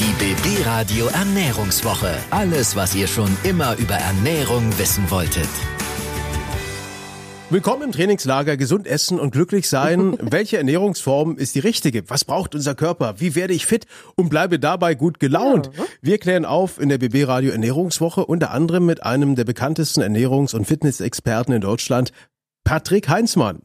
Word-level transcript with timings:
Die 0.00 0.04
BB 0.04 0.64
Radio 0.64 1.06
Ernährungswoche. 1.06 2.14
Alles, 2.30 2.76
was 2.76 2.94
ihr 2.94 3.08
schon 3.08 3.36
immer 3.42 3.76
über 3.78 3.96
Ernährung 3.96 4.78
wissen 4.78 5.10
wolltet. 5.10 5.48
Willkommen 7.50 7.82
im 7.82 7.90
Trainingslager. 7.90 8.56
Gesund 8.56 8.86
essen 8.86 9.18
und 9.18 9.32
glücklich 9.32 9.68
sein. 9.68 10.16
Welche 10.20 10.58
Ernährungsform 10.58 11.36
ist 11.36 11.56
die 11.56 11.58
richtige? 11.58 12.08
Was 12.10 12.24
braucht 12.24 12.54
unser 12.54 12.76
Körper? 12.76 13.16
Wie 13.18 13.34
werde 13.34 13.54
ich 13.54 13.66
fit 13.66 13.86
und 14.14 14.28
bleibe 14.28 14.60
dabei 14.60 14.94
gut 14.94 15.18
gelaunt? 15.18 15.70
Wir 16.00 16.18
klären 16.18 16.44
auf 16.44 16.80
in 16.80 16.90
der 16.90 16.98
BB 16.98 17.26
Radio 17.26 17.50
Ernährungswoche 17.50 18.24
unter 18.24 18.52
anderem 18.52 18.86
mit 18.86 19.02
einem 19.02 19.34
der 19.34 19.44
bekanntesten 19.44 20.00
Ernährungs- 20.00 20.54
und 20.54 20.64
Fitnessexperten 20.64 21.52
in 21.54 21.60
Deutschland, 21.60 22.12
Patrick 22.62 23.08
Heinzmann. 23.08 23.62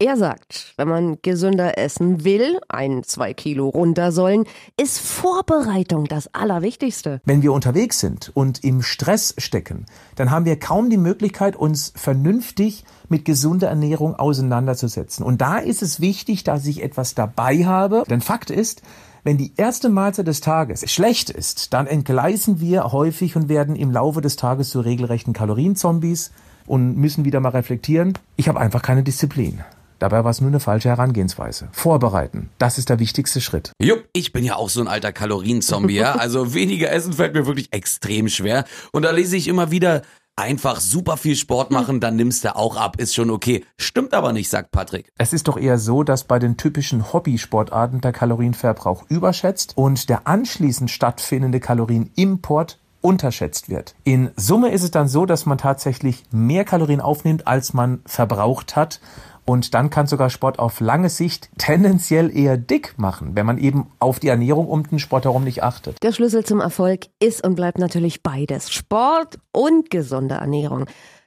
Er 0.00 0.16
sagt, 0.16 0.74
wenn 0.76 0.88
man 0.88 1.18
gesünder 1.22 1.78
essen 1.78 2.24
will, 2.24 2.58
ein, 2.68 3.04
zwei 3.04 3.32
Kilo 3.32 3.68
runter 3.68 4.10
sollen, 4.10 4.44
ist 4.76 4.98
Vorbereitung 4.98 6.06
das 6.06 6.34
Allerwichtigste. 6.34 7.20
Wenn 7.24 7.42
wir 7.42 7.52
unterwegs 7.52 8.00
sind 8.00 8.32
und 8.34 8.64
im 8.64 8.82
Stress 8.82 9.36
stecken, 9.38 9.86
dann 10.16 10.32
haben 10.32 10.46
wir 10.46 10.58
kaum 10.58 10.90
die 10.90 10.96
Möglichkeit, 10.96 11.54
uns 11.54 11.92
vernünftig 11.94 12.84
mit 13.08 13.24
gesunder 13.24 13.68
Ernährung 13.68 14.16
auseinanderzusetzen. 14.16 15.24
Und 15.24 15.40
da 15.40 15.58
ist 15.58 15.80
es 15.80 16.00
wichtig, 16.00 16.42
dass 16.42 16.66
ich 16.66 16.82
etwas 16.82 17.14
dabei 17.14 17.64
habe. 17.64 18.02
Denn 18.10 18.20
Fakt 18.20 18.50
ist, 18.50 18.82
wenn 19.22 19.38
die 19.38 19.52
erste 19.56 19.90
Mahlzeit 19.90 20.26
des 20.26 20.40
Tages 20.40 20.90
schlecht 20.90 21.30
ist, 21.30 21.72
dann 21.72 21.86
entgleisen 21.86 22.58
wir 22.58 22.90
häufig 22.90 23.36
und 23.36 23.48
werden 23.48 23.76
im 23.76 23.92
Laufe 23.92 24.20
des 24.20 24.34
Tages 24.34 24.70
zu 24.70 24.80
regelrechten 24.80 25.32
Kalorienzombies 25.32 26.32
und 26.66 26.96
müssen 26.96 27.24
wieder 27.24 27.38
mal 27.38 27.50
reflektieren. 27.50 28.14
Ich 28.34 28.48
habe 28.48 28.58
einfach 28.58 28.82
keine 28.82 29.04
Disziplin. 29.04 29.60
Dabei 30.04 30.22
war 30.22 30.32
es 30.32 30.42
nur 30.42 30.50
eine 30.50 30.60
falsche 30.60 30.90
Herangehensweise. 30.90 31.70
Vorbereiten, 31.72 32.50
das 32.58 32.76
ist 32.76 32.90
der 32.90 32.98
wichtigste 32.98 33.40
Schritt. 33.40 33.72
Jupp, 33.80 34.04
ich 34.12 34.34
bin 34.34 34.44
ja 34.44 34.56
auch 34.56 34.68
so 34.68 34.82
ein 34.82 34.86
alter 34.86 35.12
Kalorienzombie, 35.12 35.94
ja. 35.94 36.16
Also 36.16 36.52
weniger 36.52 36.92
essen 36.92 37.14
fällt 37.14 37.32
mir 37.32 37.46
wirklich 37.46 37.72
extrem 37.72 38.28
schwer. 38.28 38.66
Und 38.92 39.04
da 39.04 39.12
lese 39.12 39.34
ich 39.38 39.48
immer 39.48 39.70
wieder, 39.70 40.02
einfach 40.36 40.80
super 40.80 41.16
viel 41.16 41.36
Sport 41.36 41.70
machen, 41.70 42.00
dann 42.00 42.16
nimmst 42.16 42.44
du 42.44 42.54
auch 42.54 42.76
ab, 42.76 43.00
ist 43.00 43.14
schon 43.14 43.30
okay. 43.30 43.64
Stimmt 43.80 44.12
aber 44.12 44.34
nicht, 44.34 44.50
sagt 44.50 44.72
Patrick. 44.72 45.10
Es 45.16 45.32
ist 45.32 45.48
doch 45.48 45.56
eher 45.56 45.78
so, 45.78 46.02
dass 46.02 46.24
bei 46.24 46.38
den 46.38 46.58
typischen 46.58 47.14
Hobbysportarten 47.14 48.02
der 48.02 48.12
Kalorienverbrauch 48.12 49.04
überschätzt 49.08 49.74
und 49.78 50.10
der 50.10 50.26
anschließend 50.26 50.90
stattfindende 50.90 51.60
Kalorienimport 51.60 52.78
unterschätzt 53.04 53.68
wird. 53.68 53.94
In 54.04 54.30
Summe 54.34 54.70
ist 54.70 54.82
es 54.82 54.90
dann 54.90 55.08
so, 55.08 55.26
dass 55.26 55.44
man 55.44 55.58
tatsächlich 55.58 56.24
mehr 56.30 56.64
Kalorien 56.64 57.02
aufnimmt, 57.02 57.46
als 57.46 57.74
man 57.74 58.00
verbraucht 58.06 58.76
hat. 58.76 59.00
Und 59.44 59.74
dann 59.74 59.90
kann 59.90 60.06
sogar 60.06 60.30
Sport 60.30 60.58
auf 60.58 60.80
lange 60.80 61.10
Sicht 61.10 61.50
tendenziell 61.58 62.34
eher 62.34 62.56
dick 62.56 62.94
machen, 62.96 63.36
wenn 63.36 63.44
man 63.44 63.58
eben 63.58 63.92
auf 63.98 64.20
die 64.20 64.28
Ernährung 64.28 64.68
um 64.68 64.88
den 64.88 64.98
Sport 64.98 65.26
herum 65.26 65.44
nicht 65.44 65.62
achtet. 65.62 66.02
Der 66.02 66.12
Schlüssel 66.12 66.46
zum 66.46 66.60
Erfolg 66.60 67.08
ist 67.20 67.44
und 67.44 67.56
bleibt 67.56 67.76
natürlich 67.76 68.22
beides. 68.22 68.72
Sport 68.72 69.38
und 69.52 69.90
gesunde 69.90 70.36
Ernährung. 70.36 70.86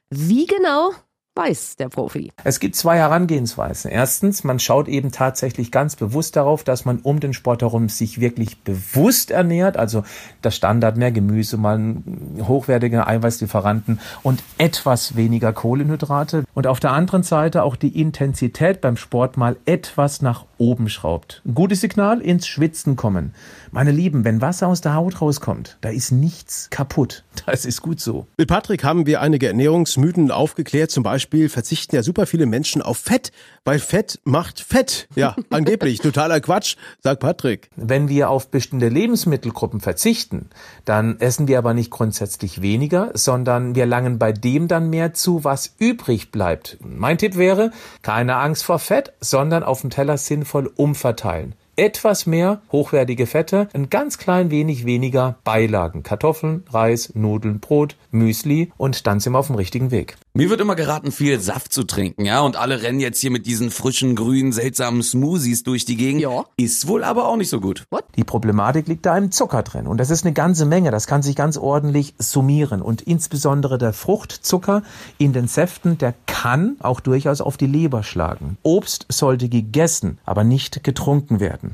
Wie 0.10 0.48
genau? 0.48 0.94
Weiß 1.38 1.76
der 1.78 1.90
Profi. 1.90 2.32
Es 2.44 2.60
gibt 2.60 2.76
zwei 2.76 2.98
Herangehensweisen. 2.98 3.92
Erstens, 3.92 4.44
man 4.44 4.60
schaut 4.60 4.88
eben 4.88 5.12
tatsächlich 5.12 5.72
ganz 5.72 5.96
bewusst 5.96 6.36
darauf, 6.36 6.64
dass 6.64 6.84
man 6.84 7.00
um 7.00 7.20
den 7.20 7.34
Sport 7.34 7.62
herum 7.62 7.90
sich 7.90 8.20
wirklich 8.20 8.60
bewusst 8.62 9.32
ernährt, 9.32 9.78
also 9.78 10.04
das 10.42 10.56
Standard 10.56 10.98
mehr 10.98 11.12
Gemüse, 11.12 11.58
mal 11.58 11.98
hochwertige 12.42 13.06
Eiweißlieferanten 13.08 14.00
und 14.24 14.44
etwas 14.58 15.16
weniger 15.16 15.54
Kohlenhydrate. 15.54 16.44
Und 16.54 16.68
auf 16.68 16.80
der 16.80 16.92
anderen 16.92 17.24
Seite 17.24 17.64
auch 17.64 17.76
die 17.76 18.00
Intensität 18.02 18.82
beim 18.82 18.98
Sport 18.98 19.38
mal 19.38 19.58
etwas 19.66 20.22
nach 20.22 20.46
oben 20.58 20.90
schraubt. 20.90 21.42
Ein 21.46 21.54
gutes 21.54 21.82
Signal 21.82 22.20
ins 22.20 22.48
Schwitzen 22.48 22.96
kommen. 22.96 23.34
Meine 23.72 23.92
Lieben, 23.92 24.24
wenn 24.24 24.42
Wasser 24.42 24.68
aus 24.68 24.82
der 24.82 24.96
Haut 24.96 25.22
rauskommt, 25.22 25.78
da 25.82 25.90
ist 25.90 26.12
nichts 26.12 26.70
kaputt. 26.72 27.24
Das 27.46 27.66
ist 27.66 27.82
gut 27.82 28.00
so. 28.00 28.26
Mit 28.38 28.48
Patrick 28.48 28.84
haben 28.84 29.06
wir 29.06 29.22
einige 29.22 29.48
Ernährungsmythen 29.48 30.32
aufgeklärt. 30.32 30.90
Zum 30.90 31.04
Beispiel 31.04 31.27
verzichten 31.50 31.96
ja 31.96 32.04
super 32.04 32.26
viele 32.26 32.46
Menschen 32.46 32.82
auf 32.82 32.98
Fett, 32.98 33.32
weil 33.66 33.80
Fett 33.80 34.20
macht 34.24 34.60
Fett. 34.60 35.08
Ja, 35.16 35.36
angeblich. 35.50 36.00
Totaler 36.00 36.40
Quatsch, 36.40 36.76
sagt 37.02 37.22
Patrick. 37.22 37.70
Wenn 37.76 38.10
wir 38.10 38.30
auf 38.30 38.50
bestimmte 38.50 38.90
Lebensmittelgruppen 38.90 39.80
verzichten, 39.80 40.50
dann 40.86 41.20
essen 41.20 41.48
wir 41.48 41.58
aber 41.58 41.74
nicht 41.74 41.92
grundsätzlich 41.92 42.62
weniger, 42.62 43.12
sondern 43.14 43.76
wir 43.76 43.86
langen 43.86 44.20
bei 44.20 44.32
dem 44.32 44.68
dann 44.68 44.90
mehr 44.90 45.14
zu, 45.14 45.44
was 45.44 45.76
übrig 45.80 46.32
bleibt. 46.32 46.78
Mein 46.82 47.18
Tipp 47.18 47.38
wäre, 47.38 47.72
keine 48.02 48.38
Angst 48.38 48.64
vor 48.64 48.80
Fett, 48.80 49.14
sondern 49.20 49.64
auf 49.64 49.82
dem 49.82 49.90
Teller 49.90 50.18
sinnvoll 50.18 50.72
umverteilen 50.76 51.56
etwas 51.78 52.26
mehr 52.26 52.62
hochwertige 52.72 53.28
Fette, 53.28 53.70
ein 53.74 53.90
ganz 53.90 54.18
klein 54.18 54.50
wenig 54.50 54.86
weniger 54.86 55.38
Beilagen. 55.44 56.04
Kartoffeln, 56.04 56.64
Reis, 56.70 57.12
Nudeln, 57.14 57.60
Brot, 57.60 57.96
Müsli 58.12 58.72
und 58.78 59.06
dann 59.06 59.20
sind 59.20 59.34
wir 59.34 59.40
auf 59.40 59.48
dem 59.48 59.56
richtigen 59.56 59.92
Weg. 59.92 60.18
Mir 60.34 60.50
wird 60.50 60.60
immer 60.60 60.76
geraten, 60.76 61.12
viel 61.12 61.40
Saft 61.40 61.72
zu 61.72 61.84
trinken, 61.84 62.26
ja, 62.26 62.42
und 62.42 62.56
alle 62.56 62.82
rennen 62.82 63.00
jetzt 63.00 63.20
hier 63.20 63.32
mit 63.32 63.46
diesen 63.46 63.72
frischen, 63.72 64.16
grünen, 64.16 64.52
seltsamen 64.52 65.04
Smoothies 65.04 65.64
durch 65.64 65.86
die 65.86 65.98
Gegend. 65.98 66.22
Ja. 66.22 66.46
Ist 66.58 66.88
wohl 66.88 67.04
aber 67.04 67.28
auch 67.28 67.38
nicht 67.38 67.50
so 67.50 67.60
gut. 67.60 67.86
What? 67.92 68.06
Die 68.16 68.24
Problematik 68.24 68.88
liegt 68.88 69.06
da 69.06 69.18
im 69.18 69.32
Zucker 69.32 69.62
drin 69.62 69.86
und 69.86 69.98
das 69.98 70.10
ist 70.10 70.26
eine 70.26 70.34
ganze 70.34 70.66
Menge, 70.66 70.90
das 70.90 71.06
kann 71.06 71.22
sich 71.22 71.36
ganz 71.36 71.58
ordentlich 71.58 72.16
summieren 72.18 72.82
und 72.82 73.04
insbesondere 73.04 73.78
der 73.78 73.94
Fruchtzucker 73.94 74.82
in 75.20 75.34
den 75.34 75.48
Säften, 75.48 75.98
der 76.00 76.16
kann 76.26 76.78
auch 76.80 77.00
durchaus 77.00 77.42
auf 77.42 77.58
die 77.58 77.68
Leber 77.68 78.04
schlagen. 78.04 78.58
Obst 78.64 79.06
sollte 79.10 79.50
gegessen, 79.50 80.18
aber 80.26 80.44
nicht 80.44 80.84
getrunken 80.84 81.40
werden. 81.40 81.67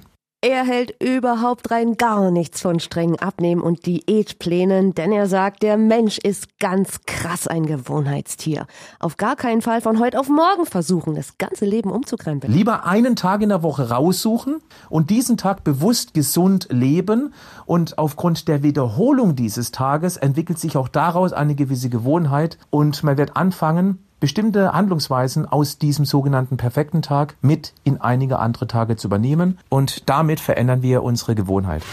Er 0.45 0.65
hält 0.65 1.01
überhaupt 1.01 1.71
rein 1.71 1.95
gar 1.95 2.29
nichts 2.29 2.59
von 2.59 2.81
strengen 2.81 3.17
Abnehmen 3.17 3.61
und 3.61 3.85
Diätplänen, 3.85 4.93
denn 4.93 5.13
er 5.13 5.27
sagt, 5.27 5.63
der 5.63 5.77
Mensch 5.77 6.17
ist 6.17 6.59
ganz 6.59 6.99
krass 7.05 7.47
ein 7.47 7.65
Gewohnheitstier. 7.65 8.67
Auf 8.99 9.15
gar 9.15 9.37
keinen 9.37 9.61
Fall 9.61 9.79
von 9.79 9.99
heute 9.99 10.19
auf 10.19 10.27
morgen 10.27 10.65
versuchen, 10.65 11.15
das 11.15 11.37
ganze 11.37 11.63
Leben 11.63 11.89
umzukrempeln. 11.89 12.51
Lieber 12.51 12.85
einen 12.85 13.15
Tag 13.15 13.41
in 13.41 13.47
der 13.47 13.63
Woche 13.63 13.89
raussuchen 13.89 14.57
und 14.89 15.11
diesen 15.11 15.37
Tag 15.37 15.63
bewusst 15.63 16.13
gesund 16.13 16.67
leben 16.69 17.33
und 17.65 17.97
aufgrund 17.97 18.49
der 18.49 18.63
Wiederholung 18.63 19.37
dieses 19.37 19.71
Tages 19.71 20.17
entwickelt 20.17 20.59
sich 20.59 20.75
auch 20.75 20.89
daraus 20.89 21.31
eine 21.31 21.55
gewisse 21.55 21.89
Gewohnheit 21.89 22.57
und 22.69 23.01
man 23.01 23.17
wird 23.17 23.37
anfangen, 23.37 24.02
bestimmte 24.23 24.71
Handlungsweisen 24.71 25.45
aus 25.45 25.79
diesem 25.79 26.05
sogenannten 26.05 26.55
perfekten 26.55 27.01
Tag 27.01 27.35
mit 27.41 27.73
in 27.83 27.99
einige 27.99 28.39
andere 28.39 28.67
Tage 28.67 28.95
zu 28.95 29.07
übernehmen 29.07 29.59
und 29.67 30.09
damit 30.09 30.39
verändern 30.39 30.81
wir 30.81 31.03
unsere 31.03 31.35
Gewohnheit. 31.35 31.83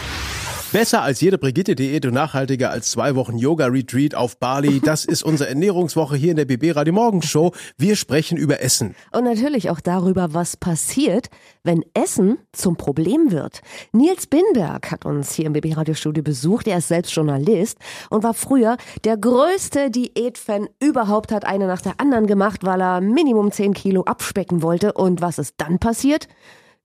Besser 0.71 1.01
als 1.01 1.19
jede 1.19 1.37
Brigitte-Diät 1.37 2.05
und 2.05 2.13
nachhaltiger 2.13 2.69
als 2.69 2.91
zwei 2.91 3.15
Wochen 3.15 3.37
Yoga-Retreat 3.37 4.15
auf 4.15 4.37
Bali. 4.37 4.79
Das 4.79 5.03
ist 5.03 5.21
unsere 5.21 5.49
Ernährungswoche 5.49 6.15
hier 6.15 6.31
in 6.31 6.37
der 6.37 6.45
BB 6.45 6.71
Radio 6.77 6.93
Morgen 6.93 7.21
Show. 7.21 7.51
Wir 7.77 7.97
sprechen 7.97 8.37
über 8.37 8.61
Essen. 8.61 8.95
Und 9.11 9.25
natürlich 9.25 9.69
auch 9.69 9.81
darüber, 9.81 10.33
was 10.33 10.55
passiert, 10.55 11.27
wenn 11.63 11.83
Essen 11.93 12.37
zum 12.53 12.77
Problem 12.77 13.31
wird. 13.31 13.59
Nils 13.91 14.27
Binberg 14.27 14.91
hat 14.91 15.05
uns 15.05 15.33
hier 15.33 15.47
im 15.47 15.53
BB 15.53 15.75
Radio 15.75 15.93
Studio 15.93 16.23
besucht. 16.23 16.67
Er 16.67 16.77
ist 16.77 16.87
selbst 16.87 17.13
Journalist 17.13 17.77
und 18.09 18.23
war 18.23 18.33
früher 18.33 18.77
der 19.03 19.17
größte 19.17 19.91
Diätfan 19.91 20.69
überhaupt, 20.79 21.33
hat 21.33 21.43
eine 21.43 21.67
nach 21.67 21.81
der 21.81 21.99
anderen 21.99 22.27
gemacht, 22.27 22.61
weil 22.63 22.81
er 22.81 23.01
Minimum 23.01 23.51
10 23.51 23.73
Kilo 23.73 24.03
abspecken 24.03 24.61
wollte. 24.61 24.93
Und 24.93 25.19
was 25.19 25.37
ist 25.37 25.55
dann 25.57 25.79
passiert? 25.79 26.29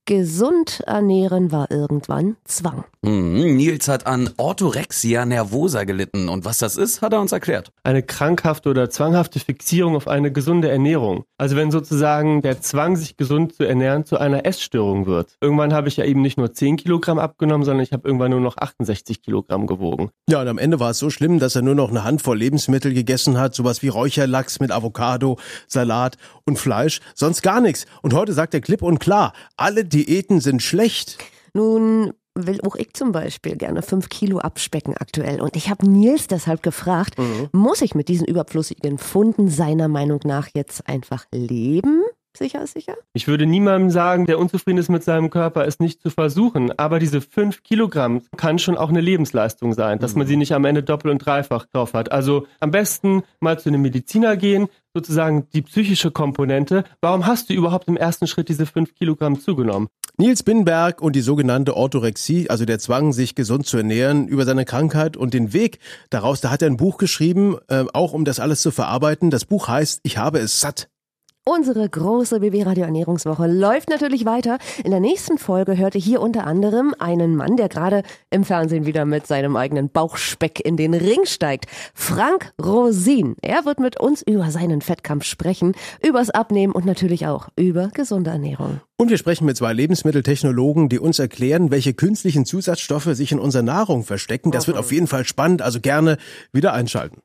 Gesund 0.06 0.84
ernähren 0.86 1.50
war 1.50 1.68
irgendwann 1.72 2.36
Zwang. 2.44 2.84
Mhm, 3.02 3.56
Nils 3.56 3.88
hat 3.88 4.06
an 4.06 4.30
Orthorexia 4.36 5.26
nervosa 5.26 5.82
gelitten 5.82 6.28
und 6.28 6.44
was 6.44 6.58
das 6.58 6.76
ist, 6.76 7.02
hat 7.02 7.12
er 7.12 7.20
uns 7.20 7.32
erklärt. 7.32 7.72
Eine 7.86 8.02
krankhafte 8.02 8.68
oder 8.68 8.90
zwanghafte 8.90 9.38
Fixierung 9.38 9.94
auf 9.94 10.08
eine 10.08 10.32
gesunde 10.32 10.68
Ernährung. 10.68 11.22
Also 11.38 11.54
wenn 11.54 11.70
sozusagen 11.70 12.42
der 12.42 12.60
Zwang, 12.60 12.96
sich 12.96 13.16
gesund 13.16 13.54
zu 13.54 13.62
ernähren, 13.62 14.04
zu 14.04 14.18
einer 14.18 14.44
Essstörung 14.44 15.06
wird. 15.06 15.36
Irgendwann 15.40 15.72
habe 15.72 15.86
ich 15.86 15.96
ja 15.96 16.04
eben 16.04 16.20
nicht 16.20 16.36
nur 16.36 16.52
10 16.52 16.78
Kilogramm 16.78 17.20
abgenommen, 17.20 17.64
sondern 17.64 17.84
ich 17.84 17.92
habe 17.92 18.08
irgendwann 18.08 18.32
nur 18.32 18.40
noch 18.40 18.56
68 18.56 19.22
Kilogramm 19.22 19.68
gewogen. 19.68 20.10
Ja, 20.28 20.40
und 20.40 20.48
am 20.48 20.58
Ende 20.58 20.80
war 20.80 20.90
es 20.90 20.98
so 20.98 21.10
schlimm, 21.10 21.38
dass 21.38 21.54
er 21.54 21.62
nur 21.62 21.76
noch 21.76 21.90
eine 21.90 22.02
Handvoll 22.02 22.36
Lebensmittel 22.36 22.92
gegessen 22.92 23.38
hat, 23.38 23.54
sowas 23.54 23.84
wie 23.84 23.88
Räucherlachs 23.88 24.58
mit 24.58 24.72
Avocado, 24.72 25.38
Salat 25.68 26.16
und 26.44 26.58
Fleisch, 26.58 26.98
sonst 27.14 27.42
gar 27.42 27.60
nichts. 27.60 27.86
Und 28.02 28.14
heute 28.14 28.32
sagt 28.32 28.52
er 28.54 28.60
klipp 28.60 28.82
und 28.82 28.98
klar, 28.98 29.32
alle 29.56 29.84
Diäten 29.84 30.40
sind 30.40 30.60
schlecht. 30.60 31.18
Nun 31.54 32.14
will 32.36 32.60
auch 32.62 32.76
ich 32.76 32.92
zum 32.92 33.12
Beispiel 33.12 33.56
gerne 33.56 33.82
fünf 33.82 34.08
Kilo 34.08 34.38
abspecken 34.38 34.96
aktuell. 34.96 35.40
Und 35.40 35.56
ich 35.56 35.70
habe 35.70 35.88
Nils 35.88 36.26
deshalb 36.26 36.62
gefragt, 36.62 37.14
muss 37.52 37.82
ich 37.82 37.94
mit 37.94 38.08
diesen 38.08 38.26
überflüssigen 38.26 38.98
Funden 38.98 39.48
seiner 39.48 39.88
Meinung 39.88 40.20
nach 40.24 40.48
jetzt 40.54 40.88
einfach 40.88 41.26
leben? 41.32 42.02
Sicher 42.36 42.62
ist 42.62 42.74
sicher? 42.74 42.94
Ich 43.14 43.28
würde 43.28 43.46
niemandem 43.46 43.90
sagen, 43.90 44.26
der 44.26 44.38
unzufrieden 44.38 44.78
ist 44.78 44.88
mit 44.88 45.02
seinem 45.02 45.30
Körper, 45.30 45.66
es 45.66 45.80
nicht 45.80 46.02
zu 46.02 46.10
versuchen. 46.10 46.78
Aber 46.78 46.98
diese 46.98 47.20
fünf 47.20 47.62
Kilogramm 47.62 48.22
kann 48.36 48.58
schon 48.58 48.76
auch 48.76 48.88
eine 48.88 49.00
Lebensleistung 49.00 49.72
sein, 49.72 49.98
dass 49.98 50.14
man 50.14 50.26
sie 50.26 50.36
nicht 50.36 50.52
am 50.52 50.64
Ende 50.64 50.82
doppelt 50.82 51.12
und 51.12 51.24
dreifach 51.24 51.66
drauf 51.66 51.94
hat. 51.94 52.12
Also 52.12 52.46
am 52.60 52.70
besten 52.70 53.22
mal 53.40 53.58
zu 53.58 53.68
einem 53.68 53.82
Mediziner 53.82 54.36
gehen, 54.36 54.68
sozusagen 54.94 55.46
die 55.52 55.62
psychische 55.62 56.10
Komponente. 56.10 56.84
Warum 57.00 57.26
hast 57.26 57.50
du 57.50 57.54
überhaupt 57.54 57.88
im 57.88 57.96
ersten 57.96 58.26
Schritt 58.26 58.48
diese 58.48 58.66
fünf 58.66 58.94
Kilogramm 58.94 59.40
zugenommen? 59.40 59.88
Nils 60.18 60.42
Binberg 60.42 61.02
und 61.02 61.14
die 61.14 61.20
sogenannte 61.20 61.76
Orthorexie, 61.76 62.48
also 62.48 62.64
der 62.64 62.78
Zwang, 62.78 63.12
sich 63.12 63.34
gesund 63.34 63.66
zu 63.66 63.76
ernähren, 63.76 64.28
über 64.28 64.46
seine 64.46 64.64
Krankheit 64.64 65.18
und 65.18 65.34
den 65.34 65.52
Weg 65.52 65.78
daraus, 66.08 66.40
da 66.40 66.50
hat 66.50 66.62
er 66.62 66.70
ein 66.70 66.78
Buch 66.78 66.96
geschrieben, 66.96 67.58
äh, 67.68 67.84
auch 67.92 68.14
um 68.14 68.24
das 68.24 68.40
alles 68.40 68.62
zu 68.62 68.70
verarbeiten. 68.70 69.30
Das 69.30 69.44
Buch 69.44 69.68
heißt 69.68 70.00
Ich 70.04 70.16
habe 70.16 70.38
es 70.38 70.60
satt. 70.60 70.88
Unsere 71.48 71.88
große 71.88 72.40
BB 72.40 72.66
Radio 72.66 72.86
Ernährungswoche 72.86 73.46
läuft 73.46 73.88
natürlich 73.88 74.24
weiter. 74.24 74.58
In 74.82 74.90
der 74.90 74.98
nächsten 74.98 75.38
Folge 75.38 75.78
hörte 75.78 75.96
hier 75.96 76.20
unter 76.20 76.44
anderem 76.44 76.92
einen 76.98 77.36
Mann, 77.36 77.56
der 77.56 77.68
gerade 77.68 78.02
im 78.30 78.42
Fernsehen 78.42 78.84
wieder 78.84 79.04
mit 79.04 79.28
seinem 79.28 79.54
eigenen 79.54 79.88
Bauchspeck 79.88 80.58
in 80.58 80.76
den 80.76 80.92
Ring 80.92 81.24
steigt. 81.24 81.66
Frank 81.94 82.52
Rosin. 82.60 83.36
Er 83.42 83.64
wird 83.64 83.78
mit 83.78 84.00
uns 84.00 84.22
über 84.22 84.50
seinen 84.50 84.80
Fettkampf 84.80 85.22
sprechen, 85.22 85.76
übers 86.04 86.30
Abnehmen 86.30 86.72
und 86.72 86.84
natürlich 86.84 87.28
auch 87.28 87.46
über 87.54 87.90
gesunde 87.94 88.30
Ernährung. 88.30 88.80
Und 88.96 89.10
wir 89.10 89.18
sprechen 89.18 89.44
mit 89.44 89.56
zwei 89.56 89.72
Lebensmitteltechnologen, 89.72 90.88
die 90.88 90.98
uns 90.98 91.20
erklären, 91.20 91.70
welche 91.70 91.94
künstlichen 91.94 92.44
Zusatzstoffe 92.44 93.10
sich 93.12 93.30
in 93.30 93.38
unserer 93.38 93.62
Nahrung 93.62 94.02
verstecken. 94.02 94.50
Das 94.50 94.66
wird 94.66 94.76
auf 94.76 94.90
jeden 94.90 95.06
Fall 95.06 95.24
spannend, 95.24 95.62
also 95.62 95.80
gerne 95.80 96.16
wieder 96.52 96.72
einschalten. 96.72 97.22